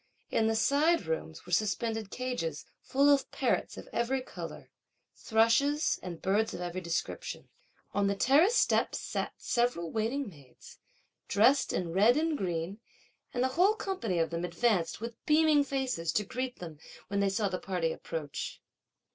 [0.31, 4.71] In the side rooms were suspended cages, full of parrots of every colour,
[5.15, 7.49] thrushes, and birds of every description.
[7.93, 10.79] On the terrace steps, sat several waiting maids,
[11.27, 12.79] dressed in red and green,
[13.31, 17.29] and the whole company of them advanced, with beaming faces, to greet them, when they
[17.29, 18.59] saw the party approach.